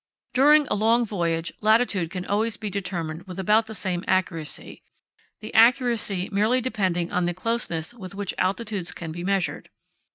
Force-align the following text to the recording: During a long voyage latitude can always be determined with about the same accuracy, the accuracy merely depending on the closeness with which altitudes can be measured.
During 0.33 0.65
a 0.65 0.73
long 0.73 1.05
voyage 1.05 1.51
latitude 1.61 2.09
can 2.09 2.25
always 2.25 2.57
be 2.57 2.71
determined 2.71 3.27
with 3.27 3.37
about 3.39 3.67
the 3.67 3.75
same 3.75 4.03
accuracy, 4.07 4.81
the 5.41 5.53
accuracy 5.53 6.27
merely 6.31 6.59
depending 6.59 7.11
on 7.11 7.25
the 7.25 7.35
closeness 7.35 7.93
with 7.93 8.15
which 8.15 8.33
altitudes 8.39 8.93
can 8.93 9.11
be 9.11 9.23
measured. 9.23 9.69